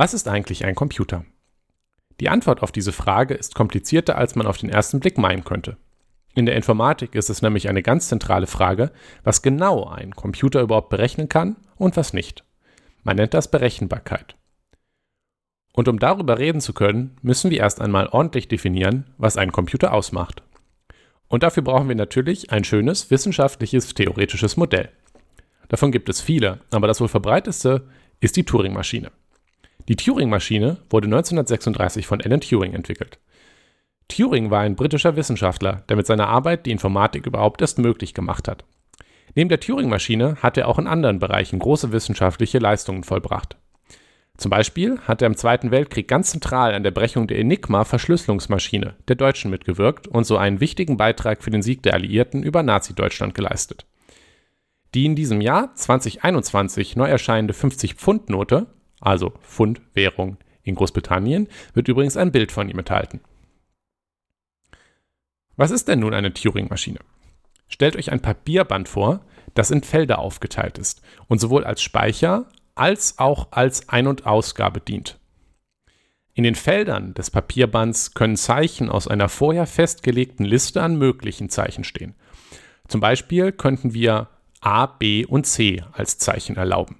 [0.00, 1.26] Was ist eigentlich ein Computer?
[2.20, 5.76] Die Antwort auf diese Frage ist komplizierter, als man auf den ersten Blick meinen könnte.
[6.34, 8.92] In der Informatik ist es nämlich eine ganz zentrale Frage,
[9.24, 12.44] was genau ein Computer überhaupt berechnen kann und was nicht.
[13.04, 14.36] Man nennt das Berechenbarkeit.
[15.74, 19.92] Und um darüber reden zu können, müssen wir erst einmal ordentlich definieren, was ein Computer
[19.92, 20.42] ausmacht.
[21.28, 24.88] Und dafür brauchen wir natürlich ein schönes wissenschaftliches theoretisches Modell.
[25.68, 27.86] Davon gibt es viele, aber das wohl verbreiteste
[28.20, 29.12] ist die Turing-Maschine.
[29.88, 33.18] Die Turing-Maschine wurde 1936 von Alan Turing entwickelt.
[34.08, 38.48] Turing war ein britischer Wissenschaftler, der mit seiner Arbeit die Informatik überhaupt erst möglich gemacht
[38.48, 38.64] hat.
[39.34, 43.56] Neben der Turing-Maschine hat er auch in anderen Bereichen große wissenschaftliche Leistungen vollbracht.
[44.36, 49.16] Zum Beispiel hat er im Zweiten Weltkrieg ganz zentral an der Brechung der Enigma-Verschlüsselungsmaschine der
[49.16, 53.86] Deutschen mitgewirkt und so einen wichtigen Beitrag für den Sieg der Alliierten über Nazi-Deutschland geleistet.
[54.94, 58.66] Die in diesem Jahr 2021 neu erscheinende 50-Pfund-Note,
[59.00, 63.20] also Pfund-Währung in Großbritannien, wird übrigens ein Bild von ihm enthalten.
[65.56, 67.00] Was ist denn nun eine Turing-Maschine?
[67.68, 69.20] Stellt euch ein Papierband vor,
[69.54, 74.80] das in Felder aufgeteilt ist und sowohl als Speicher als auch als Ein- und Ausgabe
[74.80, 75.18] dient.
[76.32, 81.84] In den Feldern des Papierbands können Zeichen aus einer vorher festgelegten Liste an möglichen Zeichen
[81.84, 82.14] stehen.
[82.88, 84.28] Zum Beispiel könnten wir
[84.60, 86.96] A, B und C als Zeichen erlauben.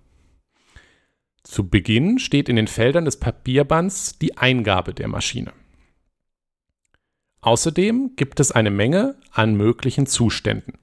[1.43, 5.53] Zu Beginn steht in den Feldern des Papierbands die Eingabe der Maschine.
[7.41, 10.75] Außerdem gibt es eine Menge an möglichen Zuständen.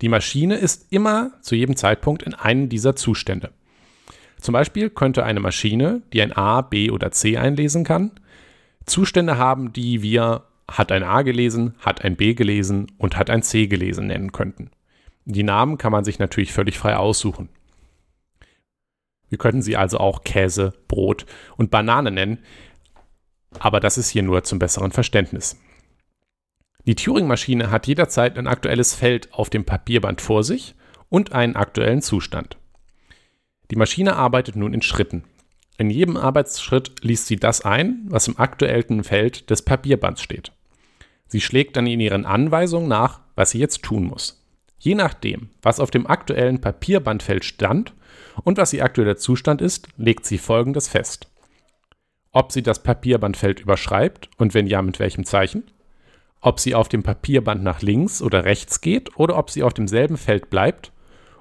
[0.00, 3.52] Die Maschine ist immer zu jedem Zeitpunkt in einem dieser Zustände.
[4.40, 8.12] Zum Beispiel könnte eine Maschine, die ein A, B oder C einlesen kann,
[8.86, 13.42] Zustände haben, die wir hat ein A gelesen, hat ein B gelesen und hat ein
[13.42, 14.70] C gelesen nennen könnten.
[15.24, 17.48] Die Namen kann man sich natürlich völlig frei aussuchen.
[19.30, 21.24] Wir könnten sie also auch Käse, Brot
[21.56, 22.38] und Banane nennen,
[23.58, 25.56] aber das ist hier nur zum besseren Verständnis.
[26.86, 30.74] Die Turing-Maschine hat jederzeit ein aktuelles Feld auf dem Papierband vor sich
[31.08, 32.56] und einen aktuellen Zustand.
[33.70, 35.24] Die Maschine arbeitet nun in Schritten.
[35.78, 40.52] In jedem Arbeitsschritt liest sie das ein, was im aktuellen Feld des Papierbands steht.
[41.26, 44.39] Sie schlägt dann in ihren Anweisungen nach, was sie jetzt tun muss.
[44.80, 47.92] Je nachdem, was auf dem aktuellen Papierbandfeld stand
[48.44, 51.30] und was ihr aktueller Zustand ist, legt sie folgendes fest.
[52.32, 55.70] Ob sie das Papierbandfeld überschreibt und wenn ja, mit welchem Zeichen,
[56.40, 60.16] ob sie auf dem Papierband nach links oder rechts geht oder ob sie auf demselben
[60.16, 60.92] Feld bleibt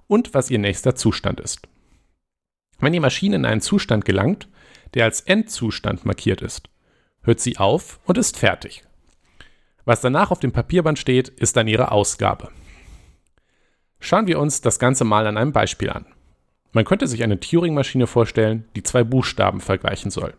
[0.07, 1.61] und was ihr nächster Zustand ist.
[2.79, 4.49] Wenn die Maschine in einen Zustand gelangt,
[4.95, 6.69] der als Endzustand markiert ist,
[7.21, 8.83] hört sie auf und ist fertig.
[9.85, 12.49] Was danach auf dem Papierband steht, ist dann ihre Ausgabe.
[13.99, 16.05] Schauen wir uns das Ganze mal an einem Beispiel an.
[16.71, 20.33] Man könnte sich eine Turing-Maschine vorstellen, die zwei Buchstaben vergleichen soll.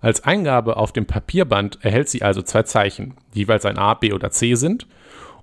[0.00, 4.12] Als Eingabe auf dem Papierband erhält sie also zwei Zeichen, die jeweils ein A, B
[4.12, 4.86] oder C sind,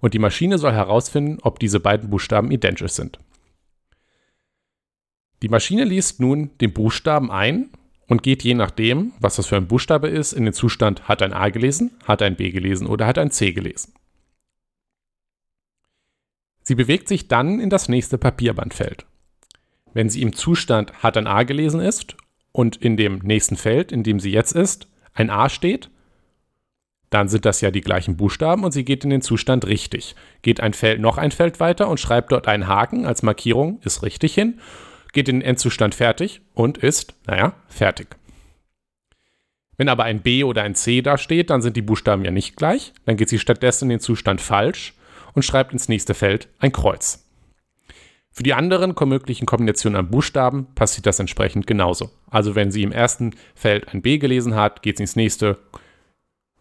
[0.02, 3.20] und die Maschine soll herausfinden, ob diese beiden Buchstaben identisch sind.
[5.42, 7.70] Die Maschine liest nun den Buchstaben ein
[8.08, 11.34] und geht je nachdem, was das für ein Buchstabe ist, in den Zustand hat ein
[11.34, 13.94] A gelesen, hat ein B gelesen oder hat ein C gelesen.
[16.70, 19.08] Sie bewegt sich dann in das nächste Papierbandfeld.
[19.96, 22.16] Wenn sie im Zustand hat ein A gelesen ist
[22.52, 25.90] und in dem nächsten Feld, in dem sie jetzt ist, ein A steht,
[27.10, 30.16] dann sind das ja die gleichen Buchstaben und sie geht in den Zustand richtig.
[30.44, 34.04] Geht ein Feld noch ein Feld weiter und schreibt dort einen Haken als Markierung, ist
[34.04, 34.60] richtig hin,
[35.12, 38.16] geht in den Endzustand fertig und ist, naja, fertig.
[39.76, 42.58] Wenn aber ein B oder ein C da steht, dann sind die Buchstaben ja nicht
[42.58, 42.94] gleich.
[43.06, 44.94] Dann geht sie stattdessen in den Zustand falsch
[45.34, 47.26] und schreibt ins nächste Feld ein Kreuz.
[48.32, 52.12] Für die anderen möglichen Kombinationen an Buchstaben passiert das entsprechend genauso.
[52.30, 55.58] Also wenn sie im ersten Feld ein B gelesen hat, geht sie ins nächste,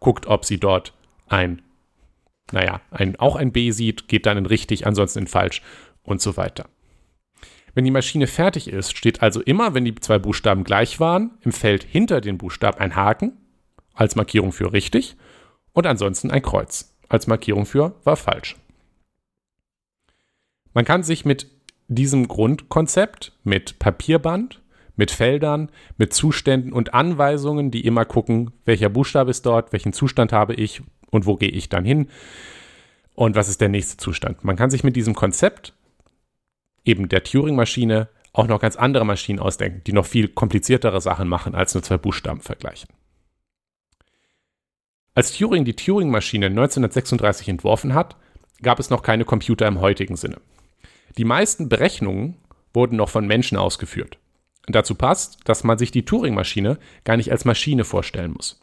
[0.01, 0.95] guckt, ob sie dort
[1.29, 1.63] ein,
[2.51, 5.63] naja, ein, auch ein B sieht, geht dann in richtig, ansonsten in falsch
[6.03, 6.69] und so weiter.
[7.75, 11.53] Wenn die Maschine fertig ist, steht also immer, wenn die zwei Buchstaben gleich waren, im
[11.53, 13.37] Feld hinter den Buchstaben ein Haken
[13.95, 15.17] als Markierung für richtig
[15.75, 18.57] und ansonsten ein Kreuz als Markierung für war falsch.
[20.75, 21.49] Man kann sich mit
[21.89, 24.61] diesem Grundkonzept mit Papierband,
[24.97, 30.33] mit Feldern, mit Zuständen und Anweisungen, die immer gucken, welcher Buchstabe ist dort, welchen Zustand
[30.33, 32.09] habe ich und wo gehe ich dann hin
[33.15, 34.45] und was ist der nächste Zustand.
[34.45, 35.73] Man kann sich mit diesem Konzept
[36.85, 41.55] eben der Turing-Maschine auch noch ganz andere Maschinen ausdenken, die noch viel kompliziertere Sachen machen,
[41.55, 42.89] als nur zwei Buchstaben vergleichen.
[45.19, 48.15] Als Turing die Turing-Maschine 1936 entworfen hat,
[48.63, 50.37] gab es noch keine Computer im heutigen Sinne.
[51.17, 52.37] Die meisten Berechnungen
[52.73, 54.19] wurden noch von Menschen ausgeführt.
[54.69, 58.61] dazu passt, dass man sich die Turing-Maschine gar nicht als Maschine vorstellen muss.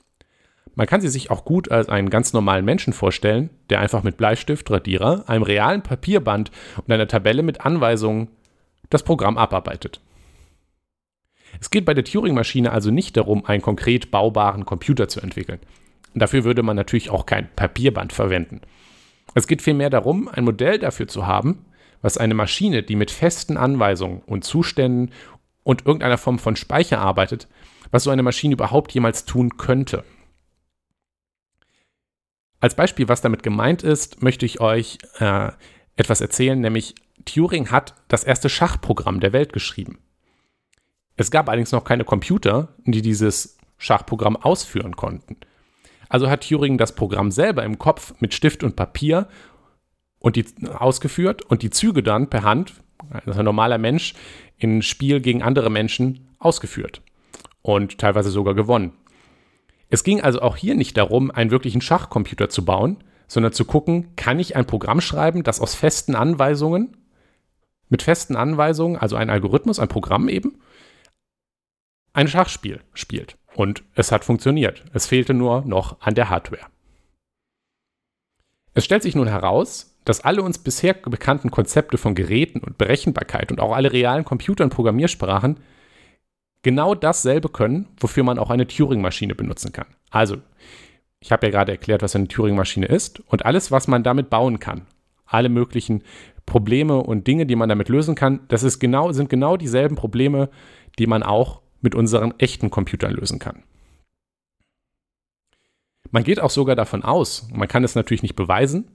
[0.75, 4.15] Man kann sie sich auch gut als einen ganz normalen Menschen vorstellen, der einfach mit
[4.15, 8.29] Bleistift, Radierer, einem realen Papierband und einer Tabelle mit Anweisungen
[8.89, 9.99] das Programm abarbeitet.
[11.59, 15.59] Es geht bei der Turing-Maschine also nicht darum, einen konkret baubaren Computer zu entwickeln.
[16.15, 18.61] Dafür würde man natürlich auch kein Papierband verwenden.
[19.35, 21.65] Es geht vielmehr darum, ein Modell dafür zu haben,
[22.01, 25.11] was eine Maschine, die mit festen Anweisungen und Zuständen
[25.63, 27.49] und irgendeiner Form von Speicher arbeitet,
[27.91, 30.03] was so eine Maschine überhaupt jemals tun könnte.
[32.61, 35.51] Als Beispiel, was damit gemeint ist, möchte ich euch äh,
[35.97, 36.95] etwas erzählen, nämlich
[37.25, 39.99] Turing hat das erste Schachprogramm der Welt geschrieben.
[41.17, 45.37] Es gab allerdings noch keine Computer, die dieses Schachprogramm ausführen konnten.
[46.09, 49.27] Also hat Turing das Programm selber im Kopf mit Stift und Papier
[50.19, 52.73] und die ausgeführt und die Züge dann per Hand,
[53.09, 54.13] also ein normaler Mensch,
[54.57, 57.01] in Spiel gegen andere Menschen ausgeführt
[57.61, 58.93] und teilweise sogar gewonnen.
[59.89, 64.15] Es ging also auch hier nicht darum, einen wirklichen Schachcomputer zu bauen, sondern zu gucken,
[64.15, 66.97] kann ich ein Programm schreiben, das aus festen Anweisungen,
[67.89, 70.59] mit festen Anweisungen, also ein Algorithmus, ein Programm eben,
[72.13, 73.37] ein Schachspiel spielt.
[73.55, 74.83] Und es hat funktioniert.
[74.93, 76.65] Es fehlte nur noch an der Hardware.
[78.73, 83.51] Es stellt sich nun heraus, dass alle uns bisher bekannten Konzepte von Geräten und Berechenbarkeit
[83.51, 85.61] und auch alle realen Computer- und Programmiersprachen
[86.61, 89.87] genau dasselbe können, wofür man auch eine Turing-Maschine benutzen kann.
[90.09, 90.37] Also,
[91.21, 94.59] ich habe ja gerade erklärt, was eine Turing-Maschine ist und alles, was man damit bauen
[94.59, 94.85] kann,
[95.25, 96.03] alle möglichen
[96.45, 100.49] Probleme und Dinge, die man damit lösen kann, das ist genau, sind genau dieselben Probleme,
[100.99, 103.63] die man auch mit unseren echten Computern lösen kann.
[106.11, 108.89] Man geht auch sogar davon aus, man kann es natürlich nicht beweisen,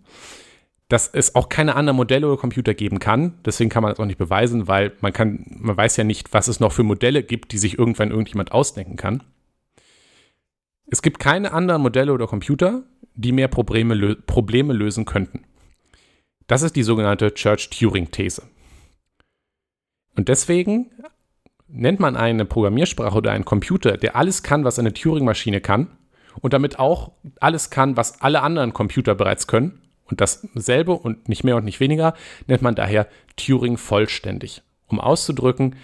[0.89, 3.39] dass es auch keine anderen Modelle oder Computer geben kann.
[3.45, 6.49] Deswegen kann man das auch nicht beweisen, weil man kann, man weiß ja nicht, was
[6.49, 9.23] es noch für Modelle gibt, die sich irgendwann irgendjemand ausdenken kann.
[10.91, 12.83] Es gibt keine anderen Modelle oder Computer,
[13.15, 15.45] die mehr Probleme, lö Probleme lösen könnten.
[16.49, 18.43] Das ist die sogenannte Church-Turing-These.
[20.17, 20.91] Und deswegen
[21.73, 25.89] nennt man eine Programmiersprache oder einen Computer, der alles kann, was eine Turing-Maschine kann
[26.41, 29.81] und damit auch alles kann, was alle anderen Computer bereits können,
[30.11, 32.15] und dasselbe und nicht mehr und nicht weniger
[32.47, 33.07] nennt man daher
[33.37, 35.77] Turing vollständig, um auszudrücken,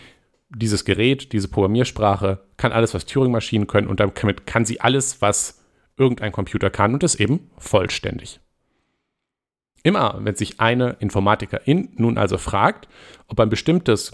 [0.48, 5.64] dieses Gerät, diese Programmiersprache kann alles, was Turing-Maschinen können und damit kann sie alles, was
[5.96, 8.40] irgendein Computer kann und ist eben vollständig.
[9.82, 12.88] Immer, wenn sich eine Informatikerin nun also fragt,
[13.28, 14.12] ob ein bestimmtes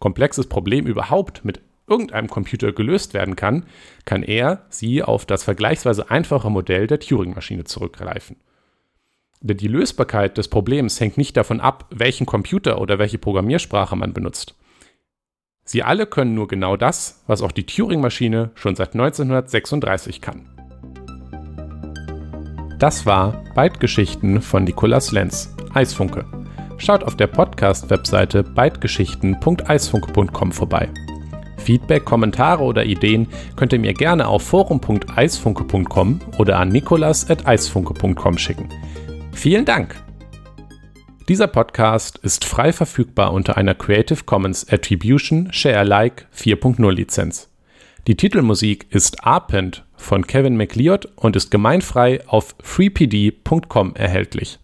[0.00, 3.66] komplexes Problem überhaupt mit irgendeinem Computer gelöst werden kann,
[4.04, 8.36] kann er sie auf das vergleichsweise einfache Modell der Turing-Maschine zurückgreifen.
[9.40, 14.12] Denn die Lösbarkeit des Problems hängt nicht davon ab, welchen Computer oder welche Programmiersprache man
[14.12, 14.54] benutzt.
[15.64, 20.48] Sie alle können nur genau das, was auch die Turing-Maschine schon seit 1936 kann.
[22.78, 26.39] Das war Bytegeschichten von Nicolas Lenz, Eisfunke.
[26.80, 30.88] Schaut auf der Podcast-Webseite bytegeschichten.eisfunke.com vorbei.
[31.58, 38.70] Feedback, Kommentare oder Ideen könnt ihr mir gerne auf forum.eisfunke.com oder an nikolas.eisfunke.com schicken.
[39.32, 40.02] Vielen Dank!
[41.28, 47.50] Dieser Podcast ist frei verfügbar unter einer Creative Commons Attribution Share Alike 4.0 Lizenz.
[48.06, 54.60] Die Titelmusik ist Arpent von Kevin McLeod und ist gemeinfrei auf freepd.com erhältlich.